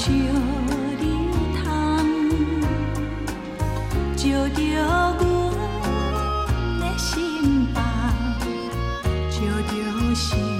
[0.00, 1.04] 照着
[1.62, 1.68] 窗，
[4.16, 5.20] 照着阮
[6.80, 7.78] 的心房，
[10.14, 10.59] 心。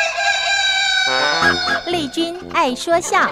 [1.87, 3.27] 丽君爱说笑，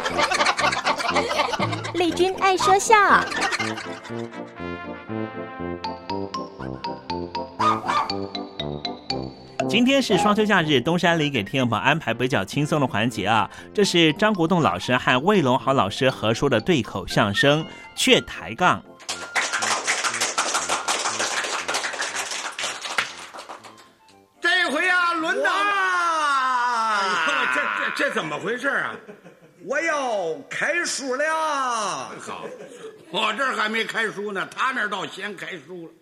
[1.93, 2.95] 丽君爱说笑。
[9.69, 13.47] 今天是双休假日，东山里给听众朋友安排比较轻松的环节啊。
[13.73, 17.63] 这是张国栋老师和魏龙豪老师合说的对口相声
[17.95, 18.81] 《却抬杠》。
[28.13, 28.95] 怎么回事啊？
[29.65, 31.25] 我要开书了。
[32.19, 32.45] 好，
[33.11, 35.93] 我这儿还没开书呢，他那儿倒先开书了。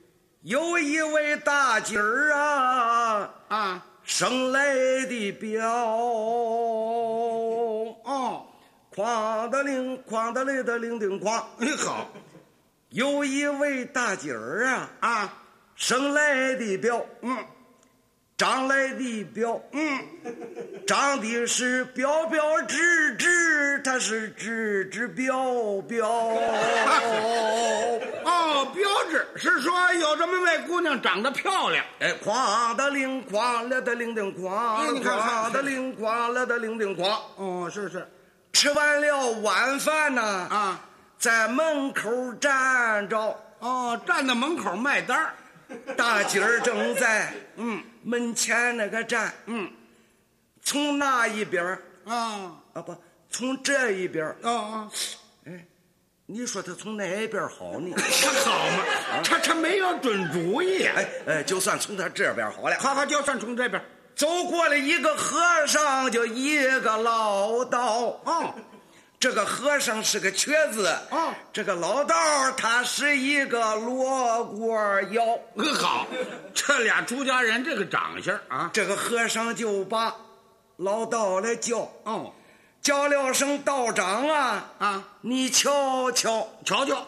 [0.44, 4.76] 有一位大姐儿啊啊，生来
[5.08, 5.68] 的表
[8.04, 8.46] 哦，
[8.96, 11.44] 哐的铃，哐的嘞的铃叮哐。
[11.58, 12.08] 你好，
[12.90, 15.34] 有一位大姐儿啊啊，
[15.76, 17.44] 生来的表，嗯，
[18.38, 20.00] 长来的表，嗯，
[20.86, 26.08] 长的是标标致致，它是直直标标。
[28.26, 37.18] 哦，标志是说有这么位姑娘长得漂亮，哎，哐的铃哐了的铃叮哐，哎你看看哐的铃哐了的铃叮哐。
[37.38, 38.08] 哦，是是，
[38.54, 40.80] 吃完了晚饭呢，啊，
[41.18, 45.34] 在门口站着，哦，站在门口卖单儿，
[45.98, 49.70] 大姐儿正在嗯门前那个站，嗯，
[50.62, 52.96] 从那一边儿啊啊不，
[53.30, 54.90] 从这一边儿啊？
[55.46, 55.66] 哎，
[56.26, 57.96] 你说他从哪一边好呢？
[57.96, 58.84] 他 好嘛，
[59.24, 60.94] 他他没有准主意啊。
[60.96, 63.82] 哎哎，就算从他这边好了，好好，就算从这边，
[64.16, 68.22] 走过来一个和尚，就一个老道。
[68.24, 68.56] 哦，
[69.20, 70.88] 这个和尚是个瘸子。
[71.10, 72.16] 啊，这个老道
[72.58, 75.24] 他是一个罗锅腰。
[75.56, 76.06] 嗯，好，
[76.54, 80.16] 这俩出家人这个长相啊，这个和尚就把
[80.76, 81.92] 老道来叫。
[82.04, 82.32] 哦，
[82.82, 85.04] 叫了声道长啊啊！
[85.22, 87.06] 你瞧瞧，瞧瞧，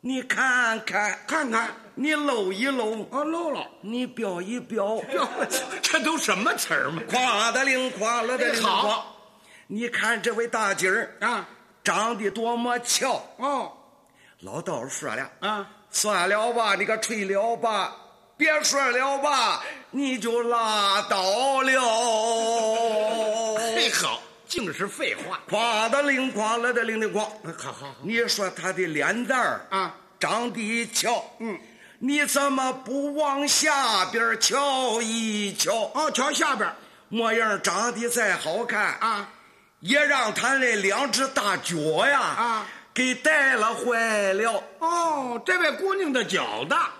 [0.00, 5.28] 你看看，看看，你搂一搂，啊，搂搂，你表一表，表，
[5.82, 7.02] 这都什么词儿嘛？
[7.10, 9.11] 夸的灵，夸了的灵，好。
[9.74, 11.48] 你看这位大姐儿啊，
[11.82, 13.72] 长得多么俏哦。
[14.40, 17.96] 老道说了啊，算了吧，你个吹了吧，
[18.36, 21.72] 别说了吧，你就拉倒了。
[23.74, 25.40] 嘿，好，净是废话。
[25.48, 27.24] 夸的灵，夸了的灵的光。
[27.56, 31.58] 好好好，你说他的脸蛋儿啊，长得俏，嗯，
[31.98, 35.90] 你怎么不往下边瞧一瞧？
[35.94, 36.70] 哦，瞧下边，
[37.08, 39.30] 模样长得再好看啊。
[39.82, 44.62] 也让他那两只大脚呀啊给带了坏了。
[44.78, 46.90] 哦，这位姑娘的脚大，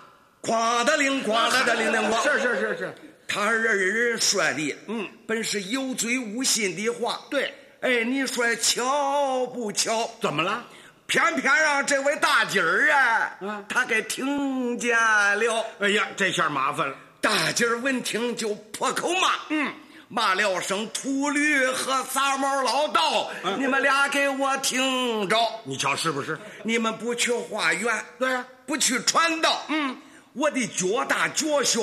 [0.41, 2.21] 夸的灵，夸了的灵灵光。
[2.23, 2.95] 是是是是，
[3.27, 7.21] 他人人说的，嗯，本是有嘴无心的话。
[7.29, 10.09] 对，哎，你说巧不巧？
[10.21, 10.63] 怎么了？
[11.05, 15.65] 偏偏让这位大姐儿啊，啊，他给听见了。
[15.79, 16.95] 哎呀，这下麻烦了。
[17.21, 19.71] 大姐儿闻听就破口骂，嗯。
[20.13, 25.35] 骂了声秃驴和杂毛老道，嗯、你们俩给我听着！
[25.63, 26.37] 你瞧是不是？
[26.61, 29.97] 你们不去化缘，对呀、啊，不去传道，嗯，
[30.33, 31.79] 我的脚大脚小，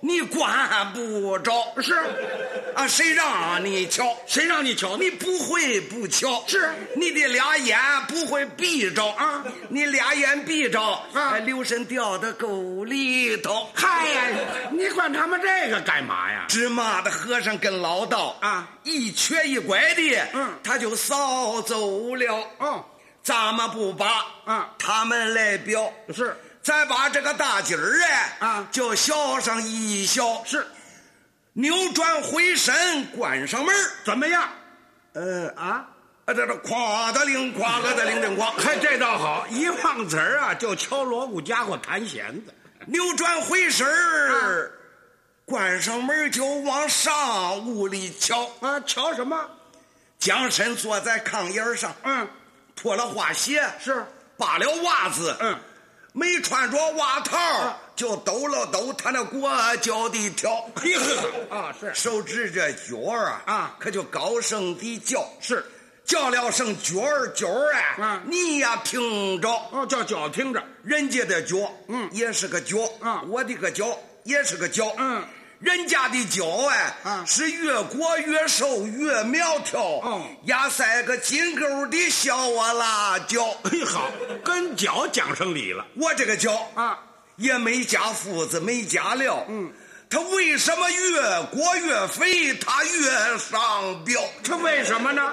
[0.00, 1.52] 你管不着。
[1.82, 1.94] 是
[2.74, 4.16] 啊，谁让你瞧？
[4.26, 4.96] 谁让你瞧？
[4.96, 6.44] 你不会不瞧？
[6.46, 9.44] 是你的俩眼不会闭着啊？
[9.68, 10.80] 你俩眼闭着，
[11.12, 13.68] 啊，留神掉到沟里头。
[13.74, 14.22] 嗨呀，
[14.70, 16.44] 你管他们这个干嘛呀？
[16.48, 22.46] 芝麻的和尚跟老道啊，一瘸一拐的，嗯，他就扫走了。
[22.60, 22.84] 嗯，
[23.20, 30.66] 咱们不把啊他们来表，是再把这个大姐儿哎啊，就笑上一笑，是
[31.52, 33.74] 扭转回身关上门，
[34.04, 34.48] 怎么样？
[35.14, 35.88] 呃啊。
[36.26, 42.54] 啊，这这夸的灵，夸了的灵灵光，嘿， 这倒好，一忘词儿啊，就敲锣鼓家伙弹弦子，
[42.86, 44.70] 扭转回身儿，啊、
[45.44, 49.44] 关上门就往上屋里瞧啊，瞧什么？
[50.20, 52.28] 将身坐在炕沿上，嗯，
[52.76, 55.58] 脱了花鞋，是扒了袜子，嗯，
[56.12, 60.68] 没穿着袜套，啊、就抖了抖他那裹脚的条，
[61.50, 61.92] 啊，是。
[61.94, 65.64] 手指着脚啊啊，可就高声的叫，是。
[66.04, 69.48] 叫了声脚儿脚儿啊，啊、你呀听着。
[69.70, 75.24] 哦，叫脚听着，人家的脚，嗯，也是个脚，啊、嗯，我的个脚也是个脚，嗯，
[75.60, 84.10] 人家的脚哎，啊，是越裹越瘦越苗条，嗯，压塞个金钩的小啊辣椒，嘿好，
[84.42, 86.98] 跟脚讲上理了，我这个脚啊，
[87.36, 89.70] 也没加麸子，没加料，嗯，
[90.08, 94.18] 它为什么越裹越肥，它越上膘？
[94.42, 95.30] 这为什么呢？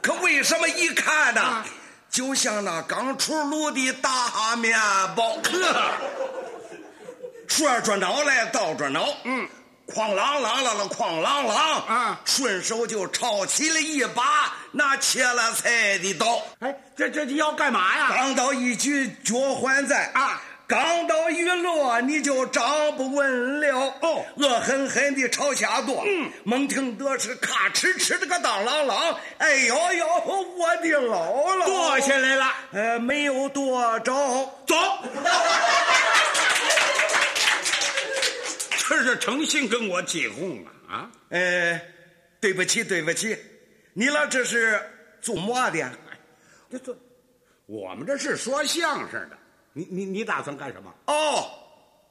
[0.00, 1.66] 可为什么一看呢，啊、
[2.08, 4.78] 就像那刚出炉的大面
[5.16, 5.36] 包？
[5.42, 5.92] 呵，
[7.48, 9.48] 说着脑来倒着脑，嗯，
[9.88, 16.40] 哐啷啷啷啷哐啷啷啊，顺手就抄起了一把那切了菜的刀。
[16.60, 18.08] 哎，这这要干嘛呀？
[18.10, 20.40] 刚到一举脚还在啊。
[20.68, 22.62] 刚到一落，你就站
[22.94, 23.94] 不稳了。
[24.02, 26.04] 哦，恶狠狠地朝下跺。
[26.04, 29.16] 嗯，猛听得是咔哧哧的个当啷啷。
[29.38, 31.64] 哎呦呦，我的姥姥！
[31.64, 32.52] 跺下来了。
[32.72, 34.12] 呃，没有跺着。
[34.66, 34.76] 走。
[38.88, 40.72] 这是诚心跟我起哄啊！
[40.88, 41.78] 啊，呃，
[42.40, 43.36] 对不起，对不起，
[43.92, 44.80] 你俩这是
[45.20, 45.92] 做么的？
[46.70, 46.96] 这这，
[47.66, 49.36] 我们这是说相声的。
[49.74, 50.92] 你你你打算干什么？
[51.04, 51.50] 哦，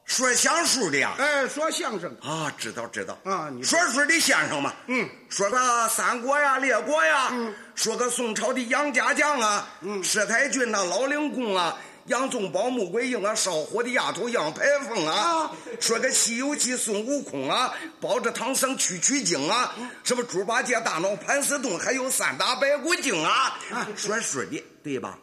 [0.05, 1.15] 说相声的呀？
[1.17, 3.49] 哎，说相声啊，知道知道啊。
[3.51, 11.75] 你说书的先生嘛，嗯，说个三国呀、列国呀，嗯，说个宋朝的杨家将啊，嗯，佘太君呐、老令公啊，
[12.07, 25.17] 杨宗保、穆桂英啊，烧火的丫头杨排风啊，啊说个《西游记》孙悟空啊，抱着唐僧取取经啊，嗯、什么猪八戒、大闹盘丝洞，还有三打白骨精啊，啊说书的对吧？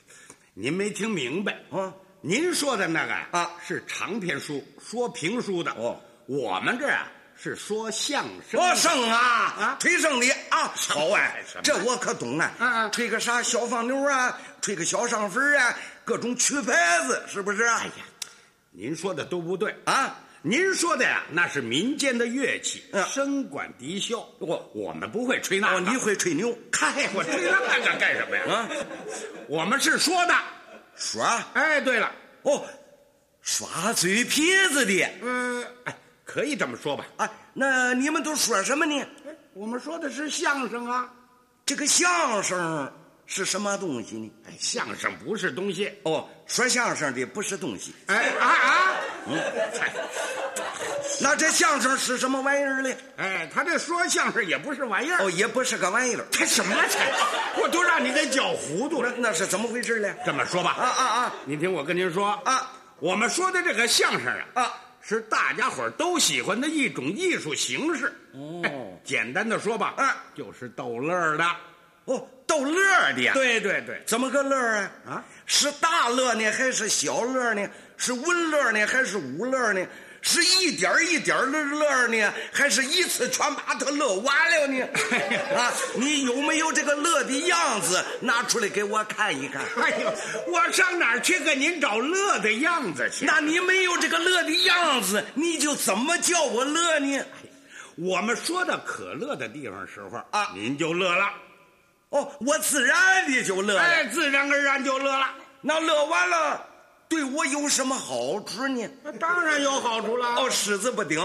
[0.54, 1.92] 您没听明白啊？
[2.20, 6.00] 您说的那个啊是长篇书，说评书的哦。
[6.26, 8.60] 我们这啊是说相声。
[8.60, 17.64] 说声啊啊，吹声的啊，好哎，这我可懂啊，吹个啥小放牛啊，吹个小上坟啊，各种曲牌子，是不是？
[17.64, 18.04] 哎呀，
[18.70, 20.18] 您说的都不对啊。
[20.44, 24.26] 您说的呀，那是民间的乐器，嗯笙管笛箫。
[24.40, 26.52] 我我们不会吹那你会吹牛？
[26.72, 28.42] 嗨，我吹那个干什么呀？
[28.52, 28.68] 啊，
[29.46, 30.34] 我们是说的。
[30.96, 32.10] 耍哎，对了，
[32.42, 32.66] 哦，
[33.40, 37.06] 耍嘴皮子的嗯、哎，可以这么说吧。
[37.18, 37.30] 啊。
[37.54, 39.00] 那你们都说什么呢？
[39.54, 41.08] 我们说的是相声啊。
[41.64, 42.92] 这个相声
[43.34, 44.30] 是什么东西呢？
[44.46, 45.90] 哎，相声不是东西。
[46.02, 47.94] 哦，说相声的不是东西。
[48.06, 48.96] 哎啊啊！
[49.26, 49.40] 嗯，
[51.18, 52.94] 那这相声是什么玩意儿呢？
[53.16, 55.24] 哎，他这说相声也不是玩意儿。
[55.24, 56.22] 哦，也不是个玩意儿。
[56.30, 57.10] 他什么才？
[57.56, 59.10] 我都让你给搅糊涂了。
[59.16, 60.14] 那是怎么回事呢？
[60.26, 61.34] 这么说吧，啊啊啊！
[61.46, 68.12] 您听我跟您说啊，我们说的这个相声啊啊，是大家伙儿都喜欢的一种艺术形式。
[68.34, 68.70] 哦哎
[69.02, 71.46] 简单的说吧，啊，就是逗乐儿的。
[72.04, 74.90] 哦，逗乐儿的。，对对对，怎么个乐啊？
[75.06, 77.68] 啊，是大乐呢，还是小乐呢？
[77.96, 79.86] 是文乐呢，还是武乐呢？
[80.24, 84.86] 是一点儿一点儿的乐呢，还是一次全把它乐完了呢？
[85.56, 89.60] 啊，你有没有这个乐的样子拿出来给我看一看？
[89.82, 90.14] 哎呦，
[90.46, 93.24] 我上哪儿去给您找乐的样子去？
[93.24, 97.20] 那你没有这个乐的样子，你就怎么叫我乐呢？
[97.96, 101.30] 我们说到可乐的地方时候啊您就乐了，
[102.12, 103.80] 哦，我自然的就乐了。
[103.80, 105.26] 哎，自然而然就乐了。
[105.62, 106.66] 那乐完了，
[107.08, 108.86] 对我有什么好处呢？
[109.02, 110.26] 那当然有好处了。
[110.36, 111.18] 哦，狮子不叮，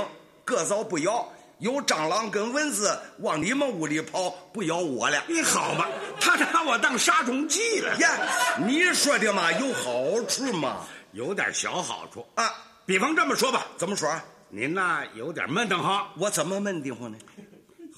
[0.45, 5.21] 个早不咬，有蟑螂跟蚊子往你们屋里跑，不咬我了。
[5.28, 5.89] 你好吧，
[6.21, 7.93] 他拿我当杀虫剂了。
[7.97, 8.10] 呀，
[8.65, 10.88] 你说的嘛，有好处嘛？
[11.12, 12.54] 有点小好处啊，
[12.86, 14.10] 比方这么说吧，怎么说？
[14.50, 17.17] 您呐有点闷得慌，我怎么闷得慌呢？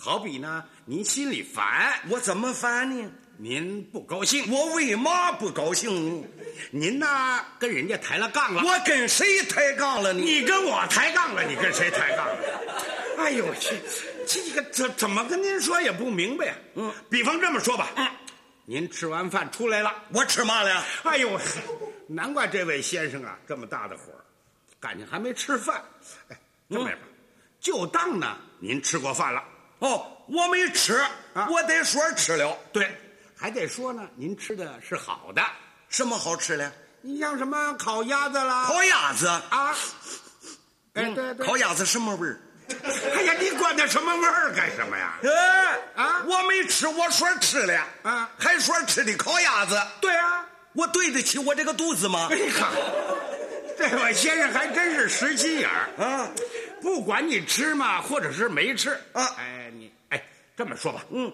[0.02, 3.12] 好比呢您心里烦，我怎么烦呢？
[3.36, 6.28] 您不高兴，我为嘛不高兴呢？
[6.72, 10.22] 您呐跟人家抬了杠了，我跟谁抬杠了呢？
[10.22, 12.38] 你跟我抬杠了，你跟谁抬杠了？
[13.18, 13.76] 哎呦我去，
[14.26, 18.08] 这个怎怎么跟您说也不明白呀、嗯，比方这么说吧，嗯，
[18.64, 20.82] 您吃完饭出来了，我吃嘛了呀？
[21.04, 21.38] 哎呦，
[22.08, 24.14] 难怪这位先生啊这么大的火
[24.80, 25.84] 感情还没吃饭。
[26.30, 27.02] 哎，这么着吧，
[27.60, 29.44] 就当呢您吃过饭了。
[29.80, 30.96] 哦，我没吃，
[31.34, 31.48] 啊。
[31.50, 32.58] 我得说吃了。
[32.72, 32.90] 对，
[33.36, 35.42] 还得说呢，您吃的是好的。
[35.90, 36.72] 什么好吃的？
[37.02, 39.28] 你像什么烤鸭子啦，烤鸭子。
[39.28, 39.76] 啊，
[40.94, 42.40] 哎，嗯对对，烤鸭子什么味儿？
[43.16, 45.18] 哎呀，你管它什么味儿干什么呀？
[45.24, 46.24] 哎啊？
[46.28, 48.30] 我没吃，我说吃了啊。
[48.38, 52.28] 还说吃的烤鸭子，对啊，我对得起我这个肚子吗？
[52.30, 52.70] 哎呀，
[53.78, 55.90] 这位先生还真是实心眼儿。
[56.04, 56.30] 啊，
[56.82, 59.26] 不管你吃嘛，或者是没吃啊。
[59.40, 59.59] 哎
[60.60, 61.32] 这么说吧，嗯，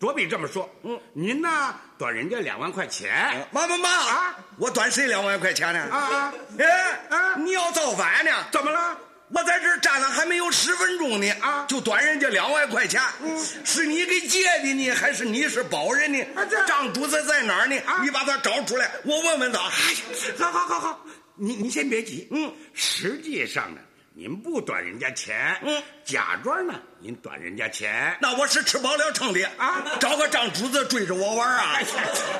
[0.00, 5.78] 卓比这么说，嗯，您呢短人家两万块钱，妈妈妈啊，我短谁两万块钱呢？
[5.82, 8.32] 啊啊，哎啊你要造反呢？
[8.50, 8.98] 怎么了？
[9.28, 16.20] 我在这儿站了还没有十分钟呢，啊就短人家两万块钱，嗯是你给借的呢，还是你是保人呢？
[16.34, 17.78] 啊这账主子在哪儿呢？
[17.86, 19.60] 啊你把他找出来，我问问他。
[19.60, 20.00] 哎呀，
[20.40, 23.80] 好好好好，你你先别急，嗯，实际上呢，
[24.18, 31.78] 您不短人家钱，嗯，假装呢您短人家钱，那我是吃饱了撑的啊找个张主子追着我玩啊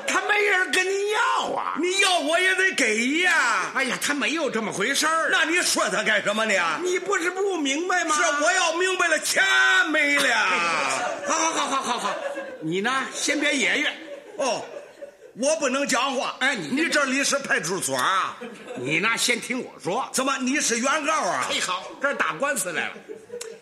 [0.07, 3.73] 他没人跟您要啊，你要我也得给呀。
[3.75, 6.81] 哎呀，他没有这么回事儿，那你说他干什么呢？
[6.83, 8.17] 你不是不明白吗？
[8.17, 9.45] 是我要明白了，钱
[9.91, 10.35] 没了。
[11.29, 12.17] 好好好好好好，
[12.63, 13.93] 你呢先别爷爷，
[14.39, 14.65] 哦，
[15.39, 16.37] 我不能讲话。
[16.41, 18.37] 哎你你这里是派出所啊？
[18.79, 20.09] 你呢先听我说。
[20.13, 21.47] 怎么你是原告啊？
[21.49, 22.95] 嘿，好，这打官司来了。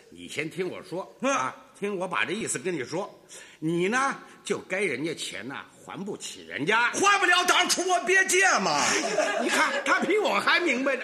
[0.09, 3.13] 你先听我说嗯啊，听我把这意思跟你说。
[3.59, 6.91] 你呢就该人家钱呐，还不起人家。
[6.93, 8.79] 还不了当初我别借嘛。
[9.41, 11.03] 你看他比我还明白呢。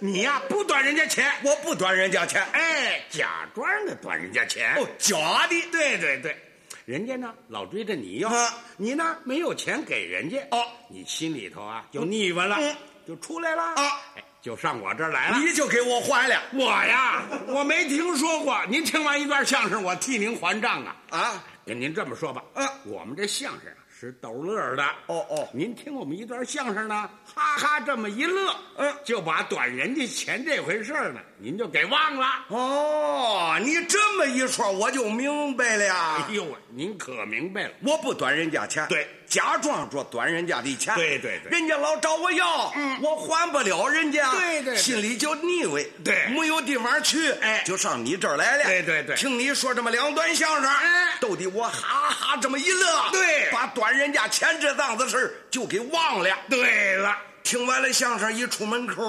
[0.00, 2.42] 你呀不短人家钱，我不端人家钱。
[2.52, 4.74] 哎，假装的短人家钱。
[4.76, 5.62] 哦，假的。
[5.70, 6.36] 对对对，
[6.84, 13.82] 人家呢老追着你要，啊你呢没有钱给人家，哦，你心里头啊就腻歪了，嗯就出来了啊，
[14.16, 15.38] 哎，就上我这儿来了。
[15.38, 18.56] 你就给我还了我呀，我没听说过。
[18.68, 20.96] 您听完一段相声，我替您还账啊。
[21.10, 21.44] 啊？
[21.64, 24.82] 跟您这么说吧，啊我们这相声啊是逗乐儿的。
[25.06, 32.26] 哦哦您听我们一段相声呢，哈哈这么一乐，嗯就把短人家钱这回事儿呢，您就给忘了。
[32.48, 36.26] 哦，你这么一说，我就明白了呀。
[36.28, 37.70] 哎呦喂，您可明白了。
[37.84, 41.50] 我不短人家钱，对，假装着端人家的钱，对对对。
[41.50, 43.00] 人家老找我要，嗯。
[43.00, 44.76] 我还不了人家，对对对。
[44.76, 46.26] 心里就腻味，对。
[46.26, 47.62] 没有地方去，哎。
[47.64, 49.16] 就上你这儿来了，对对对。
[49.16, 53.48] 听你说这么两段相声，哎逗得我哈哈这么一乐，对。
[53.50, 56.38] 把端人家钱这档子事儿就给忘了。
[56.50, 59.02] 对了，听完了相声一出门口，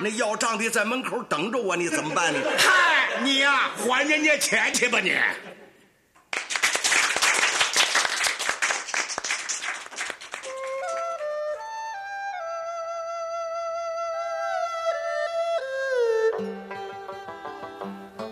[0.00, 2.40] 那要账的在门口等着我，你怎么办呢？
[2.58, 5.14] 嗨，你呀、还人家钱去吧你。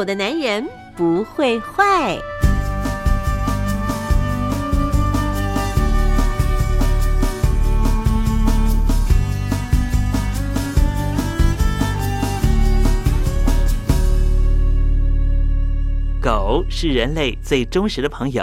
[0.00, 2.16] 狗的男人不会坏。
[16.22, 18.42] 狗是人类最忠实的朋友。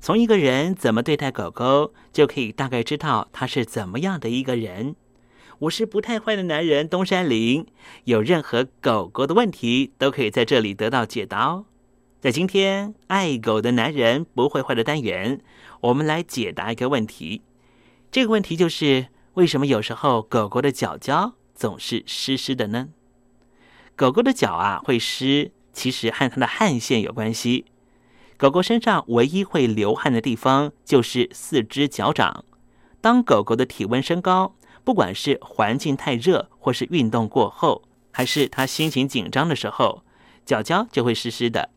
[0.00, 4.96] 从一个人怎么对待狗狗，就可以大概知道他是怎么样的一个人。
[5.62, 7.64] 我是不太坏的男人东山林，
[8.04, 11.66] 有任何狗狗的问题，都可以在这里得到解答哦。
[12.20, 15.40] 在今天爱狗的男人不会坏的单元，
[15.82, 17.42] 我们来解答一个问题。
[18.10, 22.88] 这个问题就是：为什么有时候狗狗的脚脚总是湿湿的呢？
[23.94, 25.52] 狗狗的脚啊会湿。
[25.72, 27.64] 其实和它的汗腺有关系。
[28.36, 32.44] 狗狗身上唯一会流汗的地方就是四肢脚掌。
[33.00, 40.02] 当狗狗的体温升高，不管是环境太热，或是运动过后，还是它心情紧张的时候，
[40.44, 41.70] 脚脚就会湿湿的。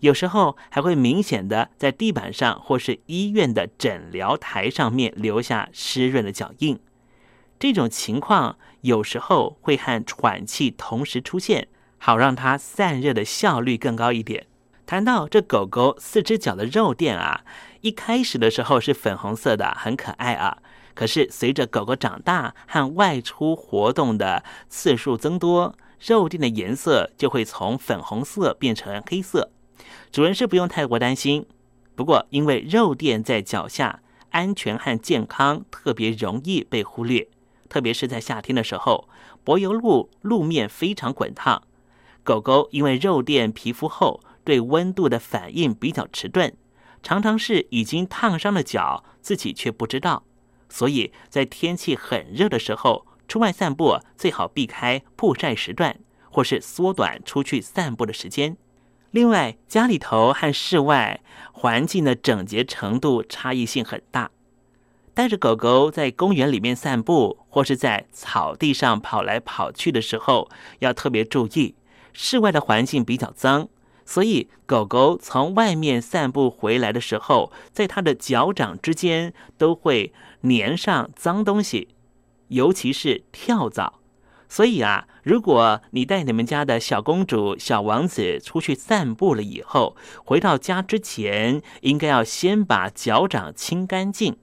[0.00, 6.80] 有时候还会明显的在地板上或是医院的诊疗台上面留下湿润的脚印。
[7.58, 11.68] 这种情况有时候会和喘气同时出现。
[12.02, 14.46] 好让它散热的效率更高一点。
[14.86, 17.44] 谈到这狗狗四只脚的肉垫啊，
[17.82, 20.62] 一开始的时候是粉红色的，很可爱啊。
[21.00, 29.50] 可是随着狗狗长大和外出活动的次数增多，肉垫的颜色就会从粉红色变成黑色。
[30.12, 31.46] 主人是不用太过担心。
[31.94, 37.26] 不过因为肉垫在脚下，安全和健康特别容易被忽略，
[37.70, 39.08] 特别是在夏天的时候，
[39.42, 41.62] 柏油路路面非常滚烫。
[42.22, 46.52] 狗狗因为肉垫皮肤厚，对温度的反应比较迟钝，
[47.02, 50.24] 常常是已经烫伤了脚，自己却不知道。
[50.70, 55.98] 所以在天气很热的时候，出外散步最好避开曝晒时段，
[56.30, 58.56] 或是缩短出去散步的时间。
[59.10, 61.20] 另外，家里头和室外
[61.52, 64.30] 环境的整洁程度差异性很大。
[65.12, 71.74] 带着狗狗在公园里面散步，或是在草地上跑来跑去的时候，要特别注意。
[72.12, 73.68] 室外的环境比较脏，
[74.10, 81.90] 所以狗狗从外面散步回来的时候，在它的脚掌之间都会粘上脏东西，
[82.48, 84.00] 尤其是跳蚤。
[84.48, 89.94] 所以啊，如果你带你们家的小公主、小王子出去散步了以后，
[90.24, 94.36] 回到家之前，应该要先把脚掌清干净。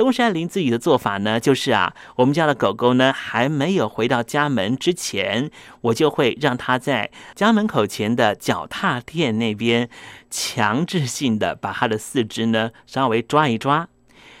[0.00, 5.50] 东山林自己的做法呢，就是啊，我们家的狗狗呢还没有回到家门之前，
[5.82, 9.90] 我就会让它在家门口前的脚踏垫那边，
[10.30, 13.90] 强制性的把它的四肢呢稍微抓一抓，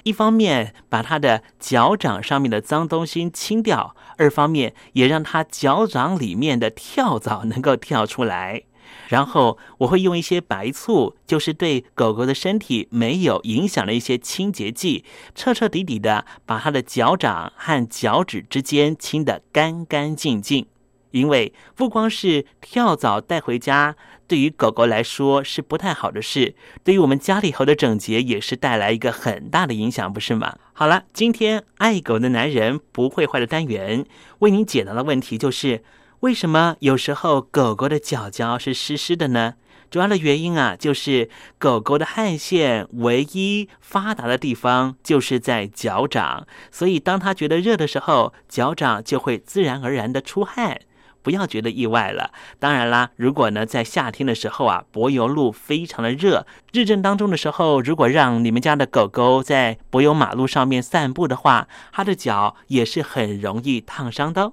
[0.04, 8.62] 一方面把它的脚掌上面的脏东西清掉，二方面也让它脚掌里面的跳蚤能够跳出来。
[9.10, 20.66] 然后我会用一些白醋，就是对狗狗的身体没有影响的一些清洁剂，彻彻底底的把它的脚掌和脚趾之间清得干干净净。
[21.10, 23.96] 因为不光是跳蚤带回家，
[24.28, 30.56] 对于狗狗来说是不太好的事，对于我们家里头的整洁也是带来一个很大的影响，不是吗？
[30.72, 34.06] 好了，今天爱狗的男人不会坏的单元
[34.38, 35.82] 为您解答的问题就是。
[36.20, 39.54] 为什么有时候狗狗的脚脚是湿湿的呢？
[39.90, 50.78] 主要的原因啊，就是狗狗的汗腺唯一发达的地方就是在脚掌，所以当它觉得热的时候，脚掌就会自然而然的出汗，
[51.22, 52.32] 不要觉得意外了。
[52.58, 64.42] 当然啦，如果呢在夏天的时候啊，柏油路非常的热，日正当中的时候，如果让你们家的狗狗在柏油马路上面散步的话，它的脚也是很容易烫伤的。
[64.42, 64.52] 哦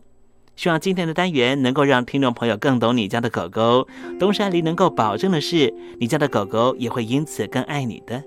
[0.57, 3.87] 希望今天的单元能够让听众朋友更懂你家的狗狗。
[4.19, 8.23] 东山里能够保证的是，你家的狗狗也会因此更爱你的。